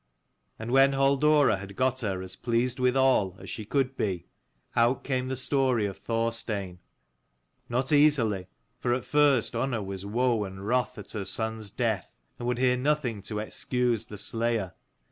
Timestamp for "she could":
3.51-3.95